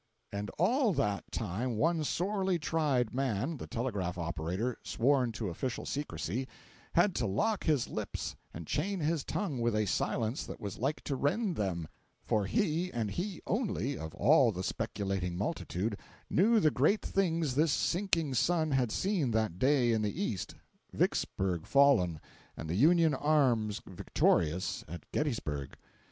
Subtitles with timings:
[0.33, 5.49] 406.jpg (72K) And all that time one sorely tried man, the telegraph operator sworn to
[5.49, 6.47] official secrecy,
[6.95, 11.01] had to lock his lips and chain his tongue with a silence that was like
[11.03, 11.87] to rend them;
[12.23, 15.99] for he, and he only, of all the speculating multitude,
[16.31, 22.19] knew the great things this sinking sun had seen that day in the east—Vicksburg fallen,
[22.57, 25.75] and the Union arms victorious at Gettysburg!